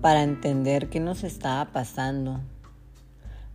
para 0.00 0.24
entender 0.24 0.90
qué 0.90 0.98
nos 0.98 1.22
estaba 1.22 1.70
pasando, 1.70 2.40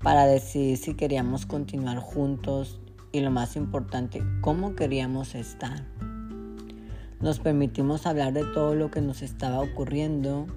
para 0.02 0.28
decidir 0.28 0.78
si 0.78 0.94
queríamos 0.94 1.46
continuar 1.46 1.98
juntos 1.98 2.80
y 3.12 3.20
lo 3.20 3.32
más 3.32 3.58
importante, 3.58 4.24
cómo 4.40 4.78
queríamos 4.78 5.36
estar. 5.36 5.84
Nos 7.20 7.40
permitimos 7.40 8.06
hablar 8.06 8.32
de 8.32 8.46
todo 8.46 8.76
lo 8.76 8.90
que 8.90 9.02
nos 9.02 9.24
estaba 9.24 9.60
ocurriendo 9.60 10.48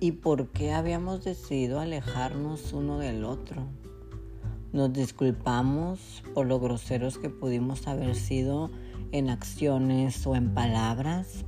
y 0.00 0.12
por 0.12 0.48
qué 0.48 0.74
habíamos 0.74 1.24
decidido 1.24 1.80
alejarnos 1.80 2.74
uno 2.74 2.98
del 2.98 3.24
otro. 3.24 3.66
Nos 4.74 4.92
disculpamos 4.92 6.24
por 6.34 6.46
lo 6.46 6.58
groseros 6.58 7.16
que 7.18 7.30
pudimos 7.30 7.86
haber 7.86 8.16
sido 8.16 8.72
en 9.12 9.30
acciones 9.30 10.26
o 10.26 10.34
en 10.34 10.52
palabras. 10.52 11.44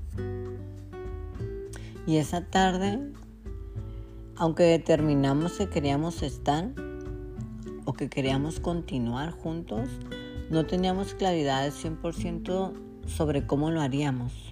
Y 2.06 2.18
esa 2.18 2.42
tarde, 2.45 3.00
aunque 4.37 4.62
determinamos 4.62 5.54
que 5.59 5.68
queríamos 5.68 6.23
estar 6.23 6.71
o 7.85 7.95
que 7.95 8.09
queríamos 8.09 8.61
continuar 8.61 9.33
juntos, 9.33 9.88
no 10.49 10.64
teníamos 10.64 11.14
claridad 11.14 11.64
al 11.64 11.73
100% 11.73 12.75
sobre 13.09 13.45
cómo 13.45 13.73
lo 13.73 13.80
haríamos. 13.80 14.46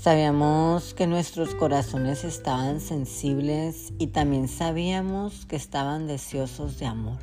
Sabíamos 0.00 0.94
que 0.94 1.06
nuestros 1.06 1.54
corazones 1.54 2.24
estaban 2.24 2.80
sensibles 2.80 3.92
y 3.98 4.06
también 4.06 4.48
sabíamos 4.48 5.44
que 5.44 5.56
estaban 5.56 6.06
deseosos 6.06 6.78
de 6.78 6.86
amor. 6.86 7.18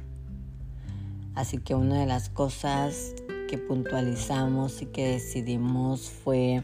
Así 1.33 1.57
que 1.57 1.73
una 1.73 1.99
de 1.99 2.05
las 2.05 2.29
cosas 2.29 3.15
que 3.49 3.57
puntualizamos 3.57 4.83
y 4.83 4.85
que 4.85 5.07
decidimos 5.07 6.01
fue 6.01 6.63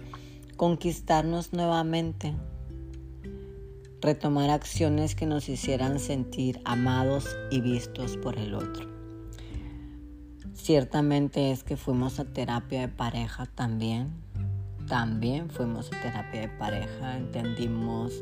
conquistarnos 0.55 1.51
nuevamente, 1.51 2.35
retomar 3.99 4.51
acciones 4.51 5.15
que 5.15 5.25
nos 5.25 5.49
hicieran 5.49 5.99
sentir 5.99 6.61
amados 6.63 7.25
y 7.49 7.59
vistos 7.59 8.17
por 8.17 8.37
el 8.37 8.53
otro. 8.53 8.87
Ciertamente 10.53 11.49
es 11.51 11.63
que 11.63 11.75
fuimos 11.75 12.19
a 12.19 12.25
terapia 12.25 12.81
de 12.81 12.87
pareja 12.87 13.47
también 13.47 14.21
también 14.87 15.49
fuimos 15.49 15.91
a 15.91 16.01
terapia 16.01 16.41
de 16.41 16.49
pareja, 16.49 17.17
entendimos, 17.17 18.21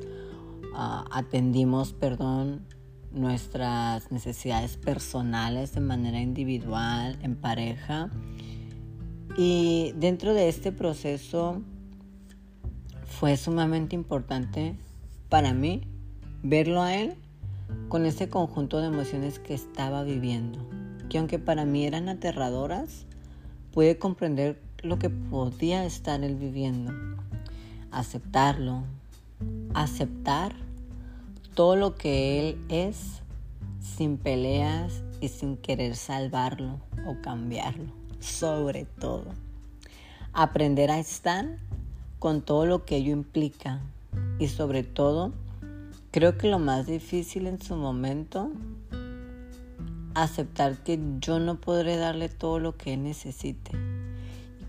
ah, 0.75 1.05
atendimos, 1.11 1.93
perdón, 1.93 2.65
nuestras 3.11 4.11
necesidades 4.11 4.77
personales 4.77 5.73
de 5.73 5.81
manera 5.81 6.21
individual, 6.21 7.17
en 7.21 7.35
pareja. 7.35 8.09
Y 9.37 9.93
dentro 9.97 10.33
de 10.33 10.49
este 10.49 10.71
proceso 10.71 11.61
fue 13.05 13.37
sumamente 13.37 13.95
importante 13.95 14.77
para 15.29 15.53
mí 15.53 15.81
verlo 16.43 16.81
a 16.81 16.95
él 16.95 17.15
con 17.87 18.05
ese 18.05 18.29
conjunto 18.29 18.79
de 18.79 18.87
emociones 18.87 19.39
que 19.39 19.53
estaba 19.53 20.03
viviendo, 20.03 20.59
que 21.09 21.17
aunque 21.17 21.39
para 21.39 21.65
mí 21.65 21.85
eran 21.85 22.09
aterradoras, 22.09 23.05
pude 23.71 23.97
comprender 23.97 24.61
lo 24.83 24.97
que 24.99 25.09
podía 25.09 25.85
estar 25.85 26.23
él 26.23 26.35
viviendo. 26.35 26.91
Aceptarlo, 27.91 28.83
aceptar 29.73 30.55
todo 31.55 31.75
lo 31.75 31.95
que 31.95 32.39
Él 32.39 32.57
es 32.69 33.21
sin 33.79 34.17
peleas 34.17 35.03
y 35.19 35.27
sin 35.27 35.57
querer 35.57 35.95
salvarlo 35.95 36.79
o 37.05 37.21
cambiarlo, 37.21 37.91
sobre 38.19 38.85
todo. 38.85 39.25
Aprender 40.33 40.89
a 40.91 40.99
estar 40.99 41.57
con 42.19 42.41
todo 42.41 42.65
lo 42.65 42.85
que 42.85 42.97
ello 42.97 43.11
implica 43.11 43.81
y 44.39 44.47
sobre 44.47 44.83
todo, 44.83 45.33
creo 46.11 46.37
que 46.37 46.47
lo 46.47 46.59
más 46.59 46.87
difícil 46.87 47.47
en 47.47 47.61
su 47.61 47.75
momento, 47.75 48.51
aceptar 50.13 50.77
que 50.83 50.99
yo 51.19 51.39
no 51.39 51.59
podré 51.59 51.97
darle 51.97 52.29
todo 52.29 52.59
lo 52.59 52.77
que 52.77 52.93
él 52.93 53.03
necesite. 53.03 53.71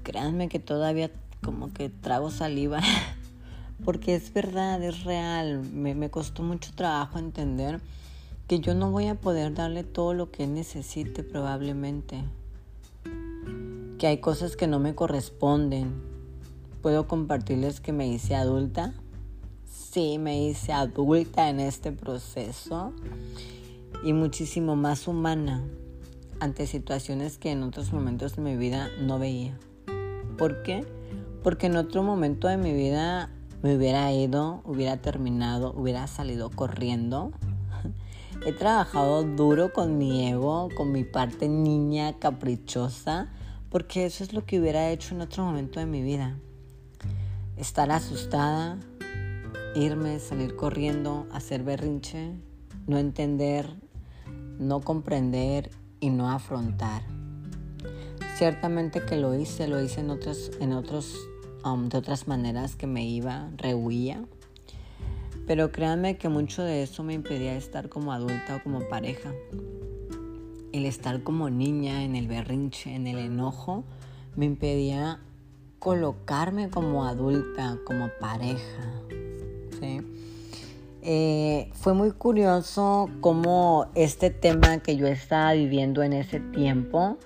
Créanme 0.02 0.48
que 0.48 0.58
todavía 0.58 1.10
como 1.42 1.72
que 1.72 1.88
trago 1.88 2.30
saliva 2.30 2.80
porque 3.84 4.14
es 4.14 4.32
verdad, 4.32 4.82
es 4.82 5.04
real. 5.04 5.62
Me, 5.62 6.10
costó 6.10 6.42
mucho 6.42 6.72
trabajo 6.74 7.18
entender 7.18 7.80
que 8.48 8.60
yo 8.60 8.74
no 8.74 8.90
voy 8.90 9.08
a 9.08 9.14
poder 9.14 9.54
darle 9.54 9.84
todo 9.84 10.14
lo 10.14 10.30
que 10.30 10.46
necesite 10.46 11.22
probablemente. 11.22 12.24
Que 13.98 14.06
hay 14.06 14.18
cosas 14.18 14.56
que 14.56 14.66
no 14.66 14.78
me 14.78 14.94
corresponden. 14.94 15.92
¿Puedo 16.80 17.06
compartirles 17.06 17.80
que 17.80 17.92
me 17.92 18.08
hice 18.08 18.34
adulta? 18.34 18.92
Sí, 19.64 20.18
me 20.18 20.42
hice 20.42 20.72
adulta 20.72 21.48
en 21.48 21.60
este 21.60 21.92
proceso 21.92 22.92
y 24.04 24.12
muchísimo 24.12 24.74
más 24.74 25.06
humana 25.06 25.62
ante 26.40 26.66
situaciones 26.66 27.38
que 27.38 27.52
en 27.52 27.62
otros 27.62 27.92
momentos 27.92 28.34
de 28.34 28.42
mi 28.42 28.56
vida 28.56 28.88
no 29.00 29.18
veía. 29.20 29.56
¿Por 30.36 30.62
qué? 30.62 30.86
Porque 31.42 31.66
en 31.66 31.76
otro 31.76 32.02
momento 32.02 32.48
de 32.48 32.56
mi 32.56 32.72
vida 32.72 33.30
me 33.62 33.76
hubiera 33.76 34.12
ido, 34.12 34.60
hubiera 34.64 34.96
terminado, 34.96 35.72
hubiera 35.72 36.06
salido 36.06 36.50
corriendo. 36.50 37.32
He 38.46 38.52
trabajado 38.52 39.22
duro 39.22 39.72
con 39.72 39.98
mi 39.98 40.28
ego, 40.28 40.68
con 40.76 40.90
mi 40.90 41.04
parte 41.04 41.48
niña 41.48 42.18
caprichosa, 42.18 43.28
porque 43.70 44.04
eso 44.04 44.24
es 44.24 44.32
lo 44.32 44.44
que 44.44 44.58
hubiera 44.60 44.90
hecho 44.90 45.14
en 45.14 45.20
otro 45.20 45.44
momento 45.44 45.78
de 45.78 45.86
mi 45.86 46.02
vida. 46.02 46.36
Estar 47.56 47.90
asustada, 47.92 48.78
irme, 49.76 50.18
salir 50.18 50.56
corriendo, 50.56 51.26
hacer 51.32 51.62
berrinche, 51.62 52.32
no 52.86 52.98
entender, 52.98 53.68
no 54.58 54.80
comprender 54.80 55.70
y 56.00 56.10
no 56.10 56.30
afrontar. 56.30 57.02
Ciertamente 58.42 59.00
que 59.04 59.16
lo 59.18 59.36
hice, 59.36 59.68
lo 59.68 59.80
hice 59.80 60.00
en 60.00 60.10
en 60.10 60.72
otros 60.72 61.28
Um, 61.64 61.88
de 61.88 61.96
otras 61.96 62.26
maneras 62.26 62.74
que 62.74 62.88
me 62.88 63.06
iba, 63.06 63.48
rehuía. 63.56 64.24
Pero 65.46 65.70
créanme 65.70 66.16
que 66.18 66.28
mucho 66.28 66.64
de 66.64 66.82
eso 66.82 67.04
me 67.04 67.14
impedía 67.14 67.54
estar 67.56 67.88
como 67.88 68.12
adulta 68.12 68.56
o 68.56 68.62
como 68.64 68.80
pareja. 68.88 69.32
El 70.72 70.86
estar 70.86 71.22
como 71.22 71.50
niña 71.50 72.02
en 72.02 72.16
el 72.16 72.26
berrinche, 72.26 72.96
en 72.96 73.06
el 73.06 73.18
enojo, 73.18 73.84
me 74.34 74.46
impedía 74.46 75.20
colocarme 75.78 76.68
como 76.68 77.04
adulta, 77.04 77.78
como 77.86 78.08
pareja. 78.18 79.02
Eh, 81.00 81.70
fue 81.74 81.94
muy 81.94 82.10
curioso 82.10 83.08
cómo 83.20 83.86
este 83.94 84.30
tema 84.30 84.78
que 84.78 84.96
yo 84.96 85.06
estaba 85.06 85.52
viviendo 85.52 86.02
en 86.02 86.12
ese 86.12 86.40
tiempo, 86.40 87.18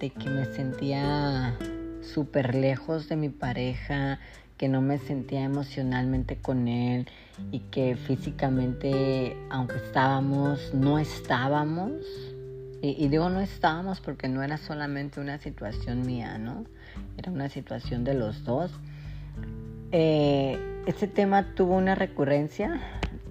de 0.00 0.10
que 0.10 0.28
me 0.28 0.44
sentía 0.46 1.56
súper 2.02 2.54
lejos 2.54 3.08
de 3.08 3.16
mi 3.16 3.28
pareja, 3.28 4.18
que 4.56 4.68
no 4.68 4.80
me 4.80 4.98
sentía 4.98 5.42
emocionalmente 5.42 6.36
con 6.36 6.68
él 6.68 7.08
y 7.50 7.60
que 7.60 7.96
físicamente, 7.96 9.36
aunque 9.50 9.76
estábamos, 9.76 10.72
no 10.74 10.98
estábamos. 10.98 11.92
Y, 12.82 13.08
digo 13.08 13.30
no 13.30 13.40
estábamos 13.40 14.00
porque 14.00 14.28
no 14.28 14.42
era 14.42 14.58
solamente 14.58 15.18
una 15.18 15.38
situación 15.38 16.02
mía, 16.02 16.36
¿no? 16.36 16.64
Era 17.16 17.32
una 17.32 17.48
situación 17.48 18.04
de 18.04 18.12
los 18.12 18.44
dos. 18.44 18.70
Eh, 19.90 20.58
este 20.86 21.08
tema 21.08 21.54
tuvo 21.54 21.76
una 21.76 21.94
recurrencia 21.94 22.80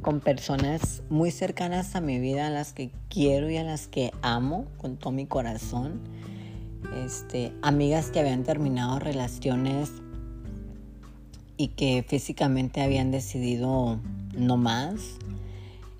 con 0.01 0.21
personas 0.21 1.03
muy 1.09 1.29
cercanas 1.29 1.95
a 1.95 2.01
mi 2.01 2.19
vida, 2.19 2.47
a 2.47 2.49
las 2.49 2.73
que 2.73 2.91
quiero 3.09 3.49
y 3.49 3.57
a 3.57 3.63
las 3.63 3.87
que 3.87 4.11
amo 4.23 4.65
con 4.77 4.97
todo 4.97 5.13
mi 5.13 5.27
corazón 5.27 6.01
este, 6.95 7.53
amigas 7.61 8.11
que 8.11 8.19
habían 8.19 8.43
terminado 8.43 8.99
relaciones 8.99 9.91
y 11.57 11.69
que 11.69 12.03
físicamente 12.07 12.81
habían 12.81 13.11
decidido 13.11 13.99
no 14.35 14.57
más, 14.57 14.95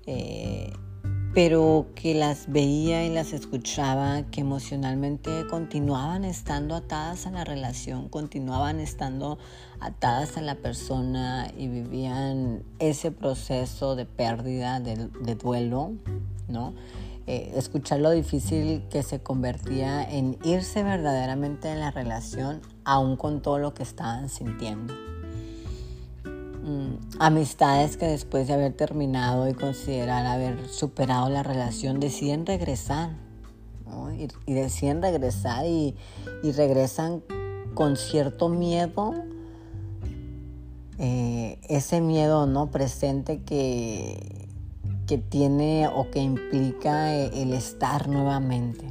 eh, 0.06 0.72
pero 1.32 1.86
que 1.96 2.14
las 2.14 2.50
veía 2.50 3.04
y 3.04 3.12
las 3.12 3.32
escuchaba, 3.32 4.22
que 4.30 4.40
emocionalmente 4.40 5.46
continuaban 5.50 6.24
estando 6.24 6.76
atadas 6.76 7.26
a 7.26 7.30
la 7.30 7.44
relación, 7.44 8.08
continuaban 8.08 8.78
estando 8.78 9.38
atadas 9.80 10.36
a 10.36 10.42
la 10.42 10.54
persona 10.54 11.50
y 11.58 11.66
vivían 11.66 12.62
ese 12.78 13.10
proceso 13.10 13.96
de 13.96 14.06
pérdida, 14.06 14.78
de, 14.78 15.08
de 15.08 15.34
duelo, 15.34 15.92
¿no? 16.48 16.74
Eh, 17.26 17.54
escuchar 17.56 18.00
lo 18.00 18.10
difícil 18.10 18.82
que 18.90 19.02
se 19.02 19.22
convertía 19.22 20.02
en 20.04 20.36
irse 20.44 20.82
verdaderamente 20.82 21.70
en 21.70 21.80
la 21.80 21.90
relación, 21.90 22.60
aún 22.84 23.16
con 23.16 23.40
todo 23.40 23.58
lo 23.58 23.72
que 23.72 23.82
estaban 23.82 24.28
sintiendo. 24.28 24.92
Mm, 26.64 26.96
amistades 27.18 27.96
que 27.96 28.06
después 28.06 28.46
de 28.48 28.54
haber 28.54 28.74
terminado 28.74 29.48
y 29.48 29.54
considerar 29.54 30.26
haber 30.26 30.68
superado 30.68 31.30
la 31.30 31.42
relación 31.42 31.98
deciden 31.98 32.44
regresar 32.44 33.10
y, 34.46 34.52
deciden 34.52 35.02
regresar 35.02 35.66
y, 35.66 35.94
regresan 36.42 37.22
con 37.74 37.96
cierto 37.96 38.48
miedo 38.48 39.14
eh, 40.98 41.58
ese 41.68 42.00
miedo 42.00 42.46
no 42.46 42.70
presente 42.70 43.42
que 43.42 44.48
que 45.06 45.18
tiene 45.18 45.88
o 45.88 46.10
que 46.10 46.20
implica 46.20 47.14
eh, 47.14 47.42
el 47.42 47.52
estar 47.52 48.08
nuevamente 48.08 48.86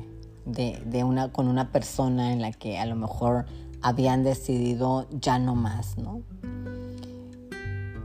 de, 0.45 1.03
una, 1.03 1.31
con 1.31 1.47
una 1.47 1.71
persona 1.71 2.33
en 2.33 2.41
la 2.41 2.51
que 2.51 2.77
a 2.77 2.85
lo 2.85 2.95
mejor 2.95 3.45
habían 3.81 4.23
decidido 4.23 5.07
ya 5.11 5.39
no 5.39 5.55
más, 5.55 5.97
¿no? 5.97 6.21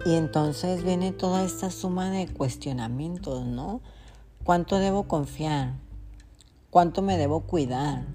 Y 0.06 0.14
entonces 0.14 0.84
viene 0.84 1.12
toda 1.12 1.44
esta 1.44 1.70
suma 1.70 2.10
de 2.10 2.28
cuestionamientos, 2.28 3.44
¿no? 3.44 3.80
¿Cuánto 4.44 4.78
debo 4.78 5.04
confiar? 5.04 5.74
¿Cuánto 6.70 7.02
me 7.02 7.18
debo 7.18 7.40
cuidar? 7.40 8.06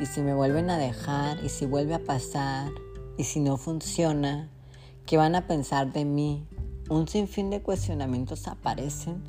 Y 0.00 0.06
si 0.06 0.22
me 0.22 0.34
vuelven 0.34 0.70
a 0.70 0.78
dejar, 0.78 1.44
y 1.44 1.50
si 1.50 1.66
vuelve 1.66 1.94
a 1.94 2.04
pasar, 2.04 2.70
y 3.16 3.24
si 3.24 3.40
no 3.40 3.56
funciona, 3.56 4.48
¿qué 5.06 5.16
van 5.16 5.36
a 5.36 5.46
pensar 5.46 5.92
de 5.92 6.04
mí? 6.04 6.46
Un 6.88 7.08
sinfín 7.08 7.50
de 7.50 7.62
cuestionamientos 7.62 8.46
aparecen 8.46 9.22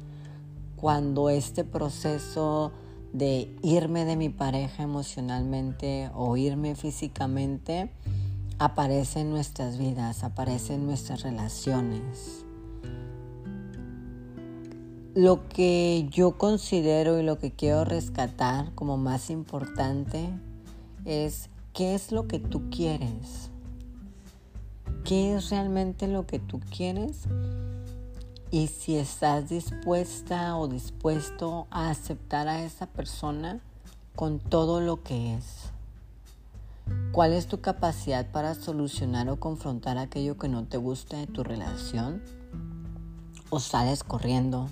cuando 0.75 1.29
este 1.29 1.63
proceso 1.63 2.71
de 3.13 3.55
irme 3.61 4.03
de 4.03 4.17
mi 4.17 4.29
pareja 4.29 4.83
emocionalmente 4.83 6.09
o 6.13 6.35
irme 6.35 6.75
físicamente 6.75 7.89
aparece 8.59 9.21
en 9.21 9.29
nuestras 9.29 9.77
vidas, 9.77 10.23
aparece 10.23 10.75
en 10.75 10.85
nuestras 10.85 11.23
relaciones. 11.23 12.45
Lo 15.13 15.47
que 15.47 16.07
yo 16.11 16.37
considero 16.37 17.17
y 17.19 17.23
lo 17.23 17.39
que 17.39 17.51
quiero 17.51 17.85
rescatar 17.85 18.73
como 18.75 18.97
más 18.97 19.29
importante 19.29 20.29
es 21.05 21.49
qué 21.71 21.95
es 21.95 22.11
lo 22.11 22.27
que 22.27 22.39
tú 22.39 22.69
quieres 22.69 23.49
qué 25.05 25.35
es 25.35 25.51
realmente 25.51 26.07
lo 26.07 26.25
que 26.25 26.39
tú 26.39 26.59
quieres 26.75 27.25
y 28.49 28.67
si 28.67 28.97
estás 28.97 29.49
dispuesta 29.49 30.57
o 30.57 30.67
dispuesto 30.67 31.67
a 31.69 31.91
aceptar 31.91 32.47
a 32.47 32.63
esa 32.63 32.87
persona 32.87 33.59
con 34.15 34.39
todo 34.39 34.81
lo 34.81 35.03
que 35.03 35.35
es. 35.35 35.71
¿Cuál 37.11 37.33
es 37.33 37.45
tu 37.45 37.61
capacidad 37.61 38.31
para 38.31 38.55
solucionar 38.55 39.29
o 39.29 39.39
confrontar 39.39 39.99
aquello 39.99 40.37
que 40.37 40.49
no 40.49 40.65
te 40.65 40.77
gusta 40.77 41.17
de 41.17 41.27
tu 41.27 41.43
relación? 41.43 42.23
¿O 43.51 43.59
sales 43.59 44.03
corriendo? 44.03 44.69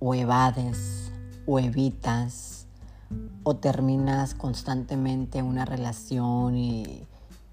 ¿O 0.00 0.14
evades? 0.14 1.12
¿O 1.46 1.60
evitas? 1.60 2.66
¿O 3.44 3.56
terminas 3.56 4.34
constantemente 4.34 5.40
una 5.42 5.64
relación 5.64 6.56
y 6.56 7.06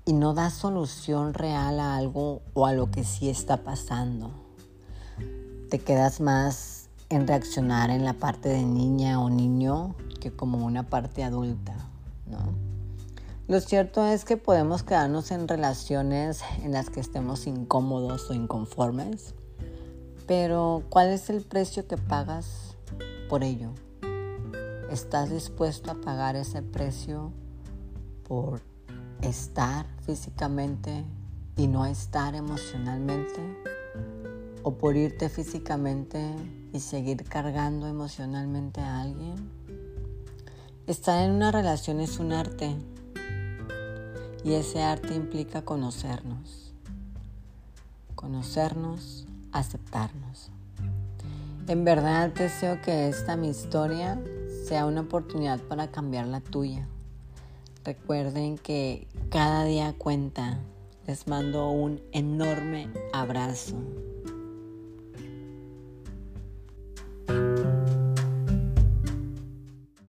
y 0.08 0.13
no 0.13 0.34
da 0.34 0.50
solución 0.50 1.34
real 1.34 1.82
a 1.82 1.98
algo 1.98 2.41
o 2.54 2.65
a 2.65 2.72
lo 2.72 2.89
que 2.89 3.04
sí 3.04 3.30
está 3.30 3.58
pasando. 3.58 4.32
Te 5.70 5.80
quedas 5.80 6.22
más 6.22 6.88
en 7.10 7.28
reaccionar 7.28 7.89
en 7.89 8.06
la 8.06 8.13
parte 8.13 8.48
de 8.48 8.63
niña 8.63 9.22
o 9.22 9.30
niño 9.30 9.96
que 10.22 10.32
como 10.32 10.65
una 10.65 10.84
parte 10.84 11.26
adulta, 11.26 11.76
¿no? 12.26 12.39
Lo 13.50 13.60
cierto 13.60 14.06
es 14.08 14.24
que 14.24 14.38
podemos 14.38 14.84
quedarnos 14.84 15.32
en 15.32 15.46
relaciones 15.46 16.41
en 16.63 16.72
las 16.72 16.89
que 16.89 17.02
estemos 17.02 17.46
incómodos 17.46 18.30
o 18.30 18.34
inconformes, 18.34 19.36
Pero 20.26 20.84
¿cuál 20.89 21.10
es 21.10 21.30
el 21.30 21.41
precio 21.41 21.88
que 21.88 21.96
pagas 21.98 22.76
por 23.30 23.43
ello? 23.43 23.72
¿Estás 24.89 25.30
dispuesto 25.30 25.91
a 25.91 25.96
pagar 25.96 26.36
ese 26.36 26.62
precio 26.62 27.32
por 28.28 28.62
estar 29.21 29.86
físicamente 30.06 31.03
y 31.56 31.67
no 31.67 31.86
estar 31.86 32.36
emocionalmente? 32.36 33.41
¿O 34.63 34.77
por 34.77 34.95
irte 34.95 35.30
físicamente 35.30 36.36
y 36.73 36.80
seguir 36.80 37.23
cargando 37.23 37.88
emocionalmente 37.88 38.82
a 38.82 39.01
alguien? 39.01 39.49
Estar 40.88 41.23
en 41.23 41.32
una 41.32 41.51
relación 41.51 41.99
es 41.99 42.19
un 42.19 42.32
arte 42.32 42.75
y 44.43 44.53
ese 44.53 44.82
arte 44.82 45.13
implica 45.15 45.63
conocernos. 45.63 46.73
Conocernos, 48.15 49.27
aceptarnos. 49.51 50.49
En 51.67 51.84
verdad 51.84 52.30
deseo 52.34 52.82
que 52.82 53.10
esta 53.10 53.36
mi 53.36 53.49
historia 53.49 54.17
sea 54.65 54.86
una 54.86 55.01
oportunidad 55.01 55.60
para 55.60 55.91
cambiar 55.91 56.27
la 56.27 56.39
tuya. 56.39 56.88
Recuerden 57.88 58.58
que 58.58 59.08
cada 59.30 59.63
día 59.63 59.95
cuenta. 59.97 60.60
Les 61.08 61.26
mando 61.26 61.69
un 61.69 62.02
enorme 62.12 62.89
abrazo. 63.13 63.78